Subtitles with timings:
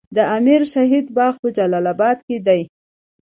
[0.15, 2.61] د امیر شهید باغ په جلال اباد کې دی